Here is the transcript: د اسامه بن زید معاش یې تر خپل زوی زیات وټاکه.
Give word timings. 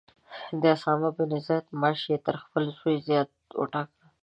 د 0.61 0.63
اسامه 0.75 1.09
بن 1.17 1.31
زید 1.45 1.65
معاش 1.81 2.01
یې 2.11 2.17
تر 2.25 2.35
خپل 2.43 2.63
زوی 2.77 2.95
زیات 3.07 3.29
وټاکه. 3.59 4.05